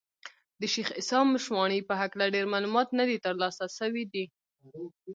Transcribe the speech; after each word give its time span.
د 0.59 0.61
شېخ 0.73 0.87
عیسي 0.99 1.21
مشواڼي 1.33 1.79
په 1.89 1.93
هکله 2.01 2.25
ډېر 2.35 2.45
معلومات 2.53 2.87
نه 2.99 3.03
دي 3.09 3.17
تر 3.25 3.33
لاسه 3.41 3.65
سوي 3.79 4.03
دي. 4.13 4.25